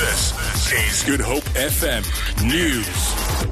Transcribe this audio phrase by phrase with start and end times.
[0.00, 2.00] This is Good Hope FM
[2.48, 3.50] News.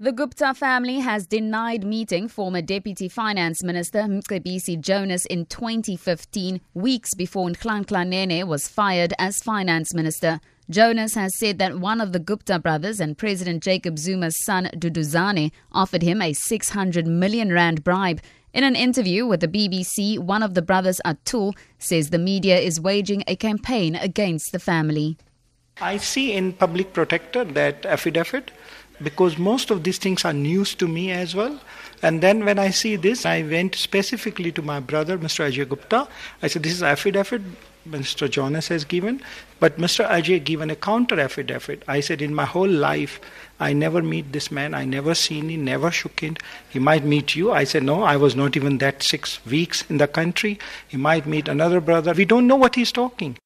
[0.00, 7.14] The Gupta family has denied meeting former Deputy Finance Minister Mcebisi Jonas in 2015, weeks
[7.14, 10.40] before Nhlanhla Nene was fired as Finance Minister.
[10.70, 15.52] Jonas has said that one of the Gupta brothers and President Jacob Zuma's son Duduzane
[15.70, 18.20] offered him a 600 million rand bribe.
[18.52, 22.80] In an interview with the BBC, one of the brothers, Atul, says the media is
[22.80, 25.16] waging a campaign against the family.
[25.80, 28.50] I see in Public Protector that affidavit
[29.00, 31.60] because most of these things are news to me as well.
[32.02, 35.48] And then when I see this, I went specifically to my brother, Mr.
[35.48, 36.08] Ajay Gupta.
[36.42, 37.42] I said, This is affidavit
[37.88, 38.28] Mr.
[38.28, 39.22] Jonas has given,
[39.60, 40.08] but Mr.
[40.08, 41.84] Ajay given a counter affidavit.
[41.86, 43.20] I said, In my whole life,
[43.60, 44.74] I never meet this man.
[44.74, 46.36] I never seen him, never shook him.
[46.68, 47.52] He might meet you.
[47.52, 50.58] I said, No, I was not even that six weeks in the country.
[50.88, 52.14] He might meet another brother.
[52.14, 53.36] We don't know what he's talking.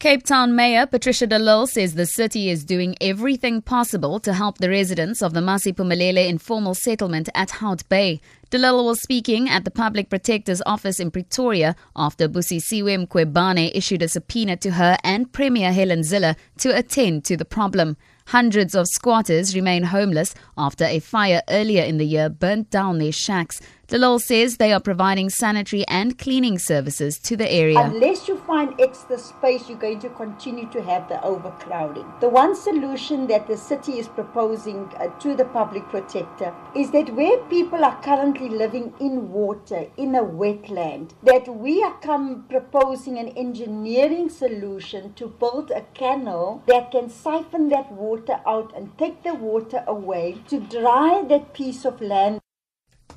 [0.00, 4.58] Cape Town Mayor Patricia de Lille says the city is doing everything possible to help
[4.58, 8.20] the residents of the Masiphumelele informal settlement at Hout Bay.
[8.50, 14.02] De Lille was speaking at the Public Protector's office in Pretoria after Busisiwe Mkhwebane issued
[14.02, 17.96] a subpoena to her and Premier Helen Zille to attend to the problem.
[18.26, 23.10] Hundreds of squatters remain homeless after a fire earlier in the year burnt down their
[23.10, 23.60] shacks.
[23.96, 27.80] Lille says they are providing sanitary and cleaning services to the area.
[27.80, 32.04] Unless you find extra space, you're going to continue to have the overcrowding.
[32.20, 37.14] The one solution that the city is proposing uh, to the public protector is that
[37.14, 43.18] where people are currently living in water, in a wetland, that we are come proposing
[43.18, 49.22] an engineering solution to build a canal that can siphon that water out and take
[49.22, 52.40] the water away to dry that piece of land.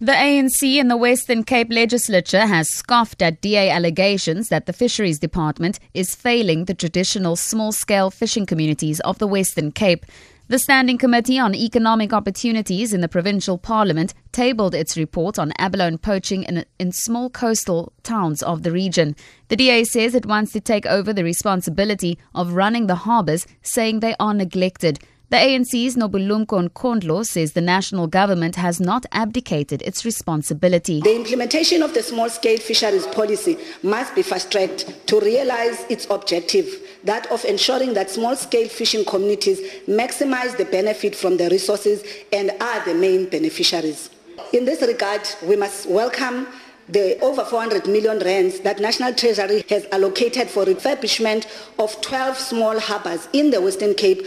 [0.00, 5.18] The ANC in the Western Cape legislature has scoffed at DA allegations that the Fisheries
[5.18, 10.06] Department is failing the traditional small scale fishing communities of the Western Cape.
[10.46, 15.98] The Standing Committee on Economic Opportunities in the Provincial Parliament tabled its report on abalone
[15.98, 19.16] poaching in, in small coastal towns of the region.
[19.48, 23.98] The DA says it wants to take over the responsibility of running the harbours, saying
[23.98, 25.00] they are neglected.
[25.30, 31.02] The ANC's Nobulumko Nkondlo says the national government has not abdicated its responsibility.
[31.02, 36.06] The implementation of the small scale fisheries policy must be fast tracked to realize its
[36.08, 36.66] objective
[37.04, 42.02] that of ensuring that small scale fishing communities maximize the benefit from the resources
[42.32, 44.08] and are the main beneficiaries.
[44.54, 46.46] In this regard, we must welcome
[46.88, 51.44] the over 400 million rands that National Treasury has allocated for refurbishment
[51.78, 54.26] of 12 small harbours in the Western Cape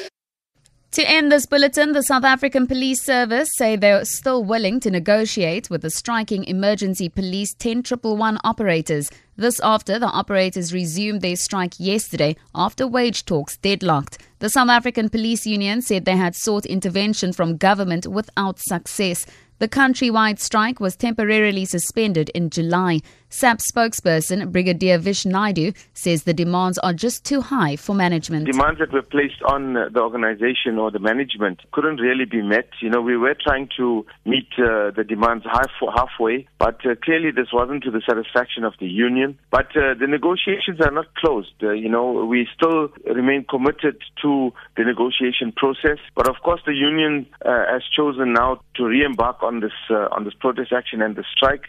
[0.92, 5.70] to end this bulletin, the South African Police Service say they're still willing to negotiate
[5.70, 9.10] with the striking emergency police 10111 operators.
[9.38, 14.18] This after the operators resumed their strike yesterday after wage talks deadlocked.
[14.40, 19.26] The South African Police Union said they had sought intervention from government without success.
[19.60, 23.00] The countrywide strike was temporarily suspended in July.
[23.34, 28.46] SAP spokesperson Brigadier Vish Naidu says the demands are just too high for management.
[28.46, 32.68] Demands that were placed on the organization or the management couldn't really be met.
[32.82, 37.32] You know, we were trying to meet uh, the demands half, halfway, but uh, clearly
[37.32, 39.40] this wasn't to the satisfaction of the union.
[39.50, 41.54] But uh, the negotiations are not closed.
[41.64, 46.00] Uh, you know, we still remain committed to the negotiation process.
[46.18, 50.26] But of course, the union uh, has chosen now to re-embark on this uh, on
[50.26, 51.64] this protest action and the strike.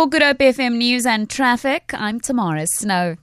[0.00, 3.18] For Good Hope FM News and Traffic, I'm Tamara Snow.